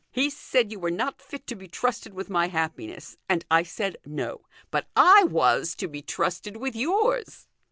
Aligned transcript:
He 0.09 0.31
said 0.31 0.71
you 0.71 0.79
were 0.79 0.89
not 0.89 1.21
fit 1.21 1.45
to 1.45 1.55
be 1.55 1.67
trusted 1.67 2.15
with 2.15 2.27
my 2.27 2.47
happiness, 2.47 3.17
and 3.29 3.45
I 3.51 3.61
said 3.61 3.97
no; 4.03 4.41
but 4.71 4.87
I 4.95 5.25
was 5.25 5.75
to 5.75 5.87
be 5.87 6.01
trusted 6.01 6.57
with 6.57 6.75
yours. 6.75 7.45